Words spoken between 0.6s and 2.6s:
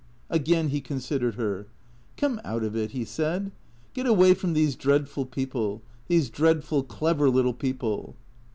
he considered her." Come